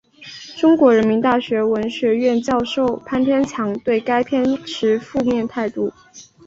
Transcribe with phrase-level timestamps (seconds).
[0.57, 5.93] 中国人民大学文学院教授潘天强对该片持负面态度。